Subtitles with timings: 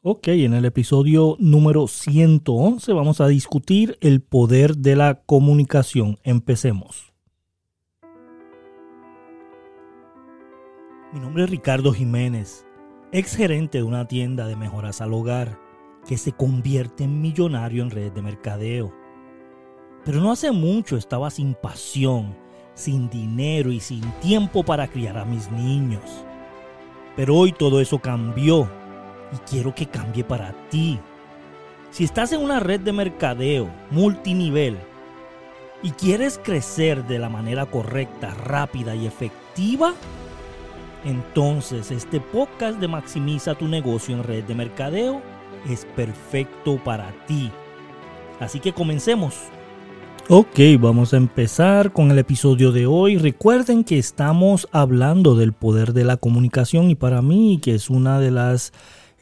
[0.00, 6.20] Ok, en el episodio número 111 vamos a discutir el poder de la comunicación.
[6.22, 7.12] Empecemos.
[11.12, 12.64] Mi nombre es Ricardo Jiménez,
[13.10, 15.58] ex gerente de una tienda de mejoras al hogar
[16.06, 18.94] que se convierte en millonario en redes de mercadeo.
[20.04, 22.36] Pero no hace mucho estaba sin pasión,
[22.74, 26.24] sin dinero y sin tiempo para criar a mis niños.
[27.16, 28.77] Pero hoy todo eso cambió
[29.32, 30.98] y quiero que cambie para ti.
[31.90, 34.76] Si estás en una red de mercadeo multinivel
[35.82, 39.94] y quieres crecer de la manera correcta, rápida y efectiva,
[41.04, 45.22] entonces este podcast de Maximiza tu negocio en red de mercadeo
[45.68, 47.50] es perfecto para ti.
[48.40, 49.34] Así que comencemos.
[50.28, 53.16] Ok, vamos a empezar con el episodio de hoy.
[53.16, 58.20] Recuerden que estamos hablando del poder de la comunicación y para mí que es una
[58.20, 58.72] de las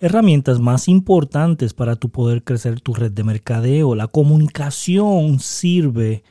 [0.00, 3.94] herramientas más importantes para tu poder crecer tu red de mercadeo.
[3.94, 6.22] La comunicación sirve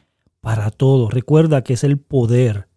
[0.41, 1.09] para todo.
[1.09, 2.67] Recuerda que es el poder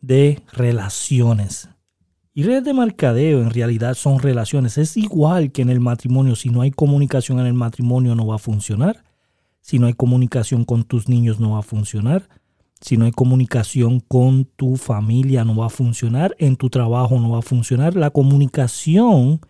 [0.00, 1.68] de relaciones.
[2.32, 4.76] Y redes de mercadeo en realidad son relaciones.
[4.76, 6.34] Es igual que en el matrimonio.
[6.34, 9.04] Si no hay comunicación en el matrimonio no va a funcionar.
[9.60, 12.28] Si no hay comunicación con tus niños no va a funcionar.
[12.80, 16.34] Si no hay comunicación con tu familia no va a funcionar.
[16.38, 17.94] En tu trabajo no va a funcionar.
[17.94, 19.40] La comunicación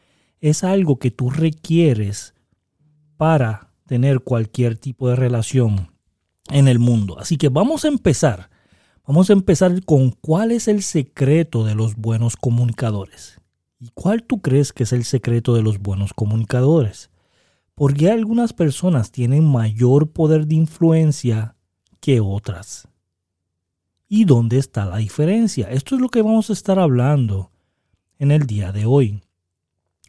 [0.45, 2.34] es algo que tú requieres
[3.17, 5.95] para tener cualquier tipo de relación
[6.51, 7.19] en el mundo.
[7.19, 8.51] Así que vamos a empezar.
[9.06, 13.41] Vamos a empezar con cuál es el secreto de los buenos comunicadores.
[13.81, 17.11] ¿Y cuál tú crees que es el secreto de los buenos comunicadores?
[17.75, 21.56] Porque algunas personas tienen mayor poder de influencia
[22.01, 22.86] que otras.
[24.08, 25.70] ¿Y dónde está la diferencia?
[25.70, 27.51] Esto es lo que vamos a estar hablando
[28.19, 29.23] en el día de hoy.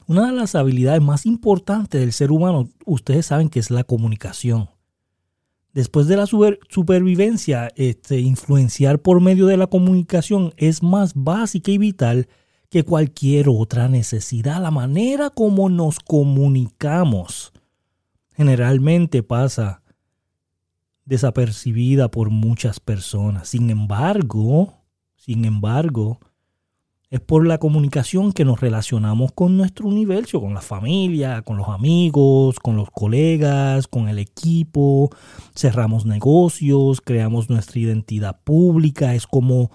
[0.08, 4.70] Una de las habilidades más importantes del ser humano, ustedes saben que es la comunicación.
[5.73, 11.77] Después de la supervivencia, este, influenciar por medio de la comunicación es más básica y
[11.77, 12.30] vital
[12.70, 14.61] que cualquier otra necesidad.
[14.61, 17.52] La manera como nos comunicamos
[18.36, 19.82] generalmente pasa
[21.05, 23.49] desapercibida por muchas personas.
[23.49, 24.73] Sin embargo,
[25.16, 26.20] sin embargo,
[27.15, 31.70] es por la comunicación que nos relacionamos con nuestro universo, con la familia, con los
[31.70, 35.09] amigos, con los colegas, con el equipo,
[35.55, 39.71] cerramos negocios, creamos nuestra identidad pública, es como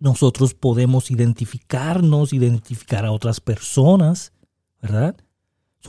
[0.00, 4.32] nosotros podemos identificarnos, identificar a otras personas,
[4.82, 5.16] ¿verdad?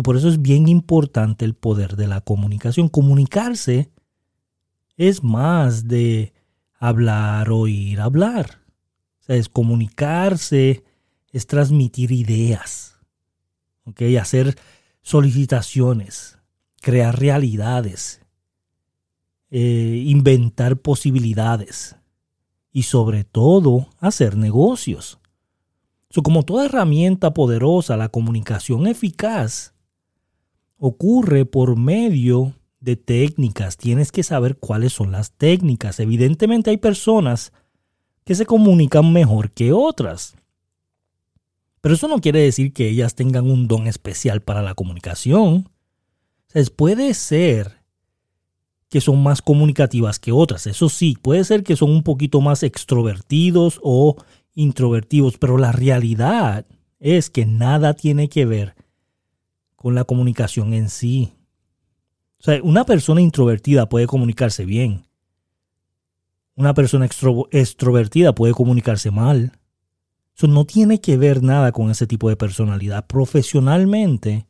[0.03, 2.87] por eso es bien importante el poder de la comunicación.
[2.87, 3.89] Comunicarse
[4.95, 6.33] es más de
[6.79, 8.66] hablar, oír, hablar
[9.27, 10.83] es comunicarse,
[11.31, 12.99] es transmitir ideas,
[14.19, 14.55] hacer
[15.01, 16.37] solicitaciones,
[16.81, 18.21] crear realidades,
[19.49, 21.95] eh, inventar posibilidades
[22.71, 25.19] y sobre todo hacer negocios.
[26.23, 29.73] como toda herramienta poderosa, la comunicación eficaz
[30.77, 33.77] ocurre por medio de técnicas.
[33.77, 35.99] Tienes que saber cuáles son las técnicas.
[35.99, 37.53] Evidentemente hay personas
[38.27, 40.35] que se comunican mejor que otras.
[41.79, 45.69] Pero eso no quiere decir que ellas tengan un don especial para la comunicación.
[46.75, 47.77] puede ser
[48.89, 50.67] que son más comunicativas que otras.
[50.67, 54.17] Eso sí, puede ser que son un poquito más extrovertidos o
[54.53, 56.65] introvertidos, pero la realidad
[56.99, 58.75] es que nada tiene que ver
[59.77, 61.31] con la comunicación en sí.
[62.41, 65.06] O sea, una persona introvertida puede comunicarse bien,
[66.57, 69.53] una persona extrovertida puede comunicarse mal.
[70.35, 73.05] Eso no tiene que ver nada con ese tipo de personalidad.
[73.05, 74.47] Profesionalmente,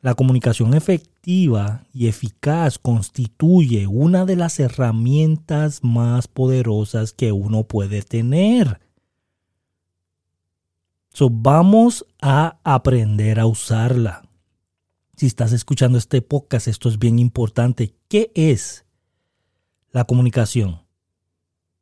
[0.00, 8.02] la comunicación efectiva y eficaz constituye una de las herramientas más poderosas que uno puede
[8.02, 8.80] tener.
[11.20, 14.28] Vamos a aprender a usarla.
[15.16, 17.96] Si estás escuchando este podcast, esto es bien importante.
[18.08, 18.84] ¿Qué es
[19.90, 20.87] la comunicación?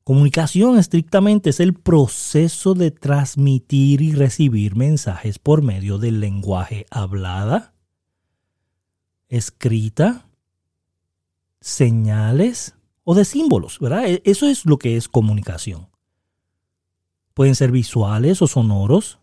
[0.07, 7.75] Comunicación estrictamente es el proceso de transmitir y recibir mensajes por medio del lenguaje hablada,
[9.29, 10.29] escrita,
[11.61, 14.07] señales o de símbolos, ¿verdad?
[14.07, 15.89] E, eso es lo que es comunicación.
[17.35, 19.19] Pueden ser visuales o sonoros.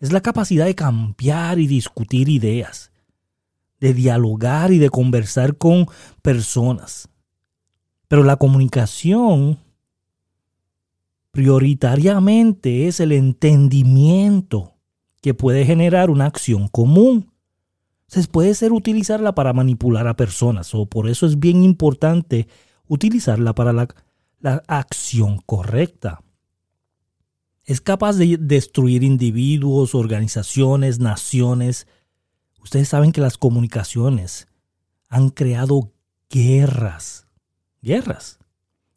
[0.00, 2.92] Es la capacidad de cambiar y discutir ideas,
[3.78, 5.86] de dialogar y de conversar con
[6.22, 7.10] personas
[8.08, 9.58] pero la comunicación
[11.30, 14.74] prioritariamente es el entendimiento
[15.20, 17.32] que puede generar una acción común.
[18.06, 22.46] Se puede ser utilizarla para manipular a personas, o por eso es bien importante
[22.86, 23.88] utilizarla para la,
[24.40, 26.22] la acción correcta.
[27.64, 31.86] Es capaz de destruir individuos, organizaciones, naciones.
[32.60, 34.46] Ustedes saben que las comunicaciones
[35.08, 35.92] han creado
[36.28, 37.26] guerras.
[37.84, 38.38] Guerras.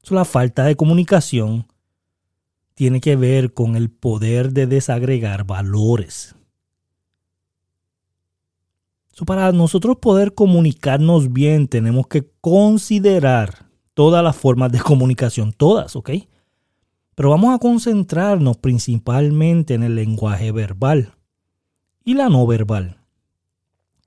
[0.10, 1.68] la falta de comunicación
[2.74, 6.36] tiene que ver con el poder de desagregar valores.
[9.26, 16.12] para nosotros poder comunicarnos bien tenemos que considerar todas las formas de comunicación, todas, ¿ok?
[17.14, 21.16] Pero vamos a concentrarnos principalmente en el lenguaje verbal
[22.06, 23.02] y la no verbal.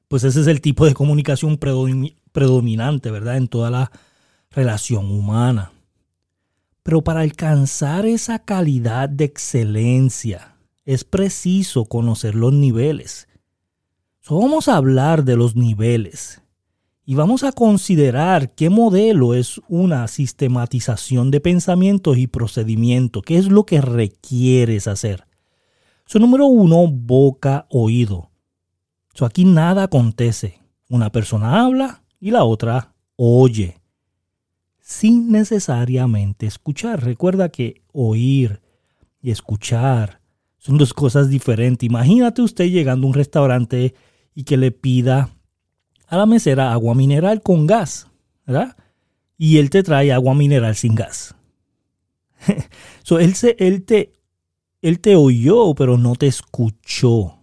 [0.09, 3.37] Pues ese es el tipo de comunicación predominante, ¿verdad?
[3.37, 3.93] En toda la
[4.51, 5.73] relación humana.
[6.83, 13.29] Pero para alcanzar esa calidad de excelencia es preciso conocer los niveles.
[14.29, 16.43] vamos a hablar de los niveles
[17.05, 23.49] y vamos a considerar qué modelo es una sistematización de pensamientos y procedimientos, qué es
[23.49, 25.27] lo que requieres hacer.
[26.07, 28.31] So, número uno, boca, oído.
[29.15, 30.61] So, aquí nada acontece.
[30.89, 33.80] Una persona habla y la otra oye
[34.91, 37.05] sin necesariamente escuchar.
[37.05, 38.61] Recuerda que oír
[39.23, 40.21] y escuchar
[40.59, 41.87] son dos cosas diferentes.
[41.87, 43.95] Imagínate usted llegando a un restaurante
[44.35, 45.31] y que le pida
[46.09, 48.09] a la mesera agua mineral con gas,
[48.45, 48.77] ¿verdad?
[49.39, 51.37] Y él te trae agua mineral sin gas.
[53.05, 54.13] so, él, se, él, te,
[54.83, 57.39] él te oyó, pero no te escuchó.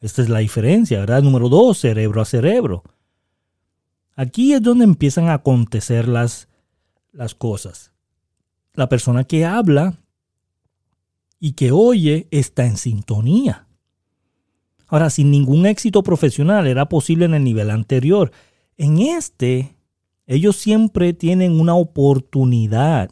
[0.00, 1.24] Esta es la diferencia, ¿verdad?
[1.24, 2.84] Número dos, cerebro a cerebro.
[4.14, 6.46] Aquí es donde empiezan a acontecer las
[7.12, 7.92] las cosas.
[8.74, 9.98] La persona que habla
[11.40, 13.66] y que oye está en sintonía.
[14.86, 18.32] Ahora, sin ningún éxito profesional era posible en el nivel anterior.
[18.76, 19.76] En este,
[20.26, 23.10] ellos siempre tienen una oportunidad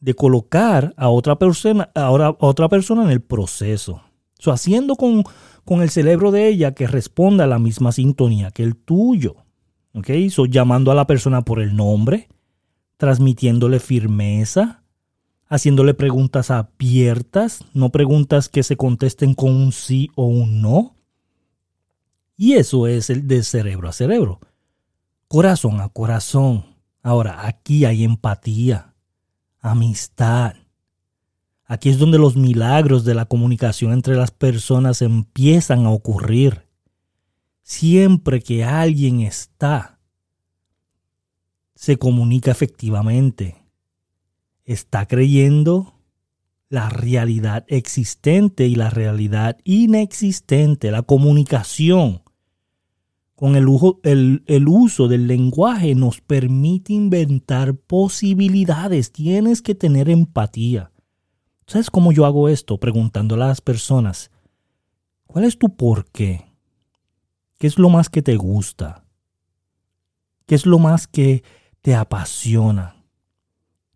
[0.00, 4.02] de colocar a otra persona, a otra persona en el proceso.
[4.38, 5.24] So, haciendo con,
[5.64, 9.43] con el cerebro de ella que responda a la misma sintonía que el tuyo.
[9.94, 10.10] ¿Ok?
[10.48, 12.28] Llamando a la persona por el nombre,
[12.96, 14.82] transmitiéndole firmeza,
[15.46, 20.96] haciéndole preguntas abiertas, no preguntas que se contesten con un sí o un no.
[22.36, 24.40] Y eso es el de cerebro a cerebro,
[25.28, 26.64] corazón a corazón.
[27.02, 28.94] Ahora, aquí hay empatía,
[29.60, 30.54] amistad.
[31.66, 36.63] Aquí es donde los milagros de la comunicación entre las personas empiezan a ocurrir
[37.64, 39.98] siempre que alguien está,
[41.74, 43.64] se comunica efectivamente.
[44.64, 45.94] Está creyendo
[46.68, 52.22] la realidad existente y la realidad inexistente, la comunicación.
[53.34, 59.10] Con el, uso del lenguaje nos permite inventar posibilidades.
[59.10, 60.92] Tienes que tener empatía.
[61.66, 62.78] ¿Sabes cómo yo hago esto?
[62.78, 64.30] Preguntando a las personas,
[65.26, 66.53] ¿cuál es tu por qué?
[67.64, 69.06] ¿Qué es lo más que te gusta?
[70.44, 71.42] ¿Qué es lo más que
[71.80, 73.02] te apasiona?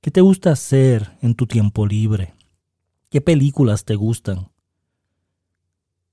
[0.00, 2.32] ¿Qué te gusta hacer en tu tiempo libre?
[3.11, 4.50] ¿Qué películas te gustan?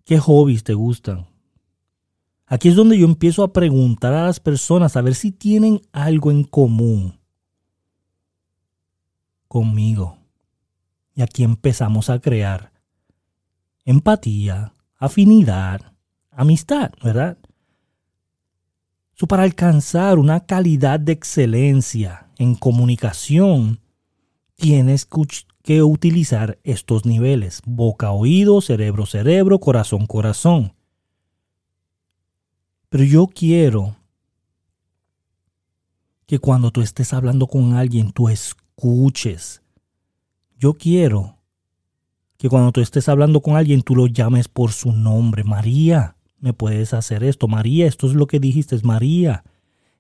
[0.04, 1.28] ¿Qué hobbies te gustan?
[2.46, 6.32] Aquí es donde yo empiezo a preguntar a las personas a ver si tienen algo
[6.32, 7.22] en común
[9.48, 10.18] conmigo.
[11.14, 12.74] Y aquí empezamos a crear
[13.86, 15.94] empatía, afinidad,
[16.32, 17.38] amistad, ¿verdad?
[19.28, 23.80] Para alcanzar una calidad de excelencia en comunicación,
[24.56, 25.08] tienes
[25.64, 30.74] que utilizar estos niveles, boca, oído, cerebro, cerebro, corazón, corazón.
[32.90, 33.96] Pero yo quiero
[36.26, 39.62] que cuando tú estés hablando con alguien, tú escuches.
[40.58, 41.38] Yo quiero
[42.38, 46.15] que cuando tú estés hablando con alguien, tú lo llames por su nombre, María
[46.46, 47.48] me puedes hacer esto.
[47.48, 49.44] María, esto es lo que dijiste, María.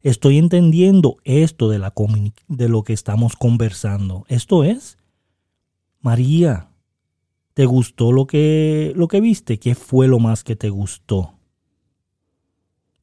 [0.03, 1.91] Estoy entendiendo esto de, la
[2.47, 4.25] de lo que estamos conversando.
[4.27, 4.99] Esto es,
[6.01, 6.69] María,
[7.55, 9.57] ¿te gustó lo que, lo que viste?
[9.57, 11.33] ¿Qué fue lo más que te gustó?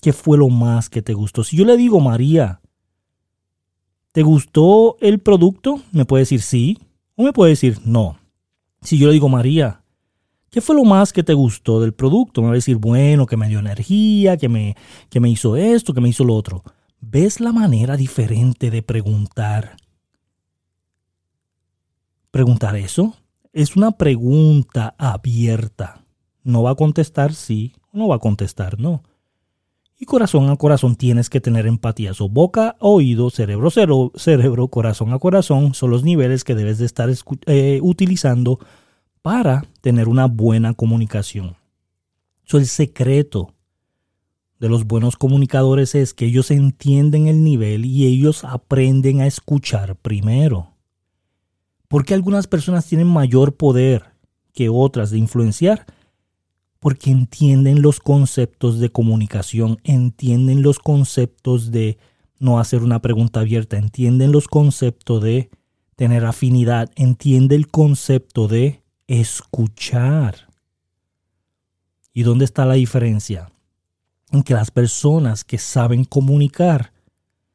[0.00, 1.42] ¿Qué fue lo más que te gustó?
[1.42, 2.60] Si yo le digo, María,
[4.12, 5.80] ¿te gustó el producto?
[5.90, 6.78] Me puede decir sí
[7.16, 8.20] o me puede decir no.
[8.82, 9.81] Si yo le digo, María,
[10.52, 12.42] ¿Qué fue lo más que te gustó del producto?
[12.42, 14.76] Me va a decir, bueno, que me dio energía, que me,
[15.08, 16.62] que me hizo esto, que me hizo lo otro.
[17.00, 19.76] ¿Ves la manera diferente de preguntar?
[22.30, 23.16] Preguntar eso.
[23.54, 26.04] es una pregunta abierta.
[26.44, 29.02] No va a contestar sí, no va a contestar no.
[29.98, 32.12] Y corazón a corazón tienes que tener empatía.
[32.12, 36.84] So, boca, oído, cerebro, cerebro, cerebro, corazón a corazón son los niveles que debes de
[36.84, 37.08] estar
[37.46, 38.58] eh, utilizando
[39.22, 41.56] para tener una buena comunicación.
[42.58, 43.54] El secreto
[44.60, 49.96] de los buenos comunicadores es que ellos entienden el nivel y ellos aprenden a escuchar
[49.96, 50.74] primero.
[51.88, 54.12] Porque algunas personas tienen mayor poder
[54.52, 55.86] que otras de influenciar?
[56.78, 61.96] Porque entienden los conceptos de comunicación, entienden los conceptos de
[62.38, 65.48] no hacer una pregunta abierta, entienden los conceptos de
[65.96, 68.81] tener afinidad, entiende el concepto de
[69.20, 70.48] escuchar.
[72.12, 73.52] ¿Y dónde está la diferencia?
[74.32, 76.92] en que las personas que saben comunicar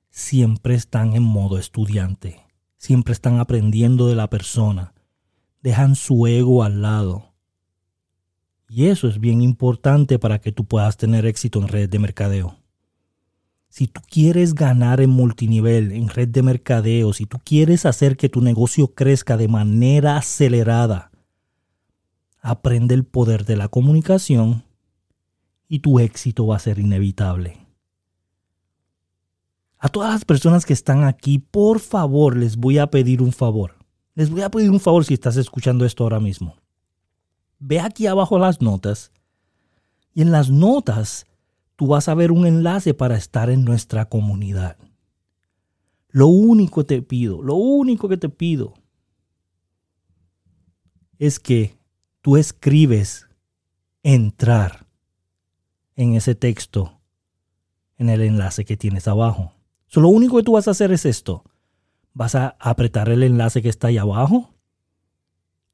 [0.09, 2.39] siempre están en modo estudiante,
[2.77, 4.93] siempre están aprendiendo de la persona,
[5.61, 7.33] dejan su ego al lado.
[8.69, 12.59] Y eso es bien importante para que tú puedas tener éxito en red de mercadeo.
[13.69, 18.29] Si tú quieres ganar en multinivel, en red de mercadeo, si tú quieres hacer que
[18.29, 21.11] tu negocio crezca de manera acelerada,
[22.41, 24.63] aprende el poder de la comunicación
[25.67, 27.67] y tu éxito va a ser inevitable.
[29.79, 33.75] A todas las personas que están aquí, por favor, les voy a pedir un favor.
[34.15, 36.55] Les voy a pedir un favor si estás escuchando esto ahora mismo.
[37.59, 39.11] Ve aquí abajo las notas
[40.13, 41.27] y en las notas
[41.75, 44.77] tú vas a ver un enlace para estar en nuestra comunidad.
[46.09, 48.73] Lo único que te pido, lo único que te pido
[51.19, 51.76] es que
[52.27, 53.29] tú escribes
[54.03, 54.85] entrar
[55.95, 56.99] en ese texto,
[57.95, 59.53] en el enlace que tienes abajo.
[59.93, 61.45] lo único que tú vas a hacer es esto.
[62.11, 64.53] Vas a apretar el enlace que está ahí abajo,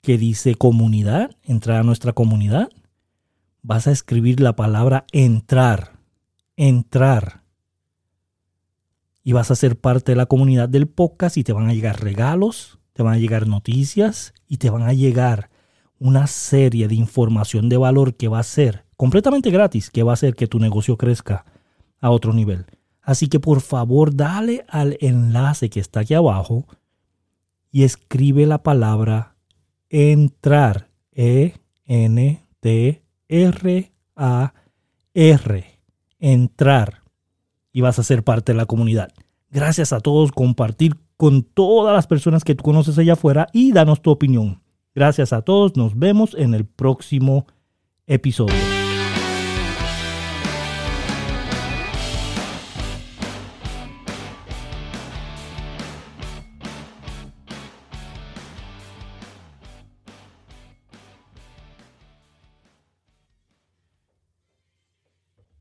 [0.04, 2.70] que dice comunidad, entrar a nuestra comunidad.
[3.64, 5.94] Vas a escribir la palabra entrar,
[6.56, 7.42] entrar.
[9.24, 12.04] Y vas a ser parte de la comunidad del podcast y te van a llegar
[12.04, 15.50] regalos, te van a llegar noticias y te van a llegar
[16.04, 20.16] una serie de información de valor que va a ser completamente gratis que va a
[20.16, 21.46] hacer que tu negocio crezca
[22.02, 22.66] a otro nivel.
[23.02, 26.66] Así que por favor dale al enlace que está aquí abajo
[27.72, 29.38] y escribe la palabra
[29.90, 30.90] entrar.
[31.14, 31.54] E-N-T-R-A-R.
[36.20, 37.04] Entrar.
[37.72, 39.14] Y vas a ser parte de la comunidad.
[39.50, 40.34] Gracias a todos.
[40.34, 44.63] Compartir con todas las personas que tú conoces allá afuera y danos tu opinión.
[44.96, 45.76] Gracias a todos.
[45.76, 47.48] Nos vemos en el próximo
[48.08, 48.83] episodio.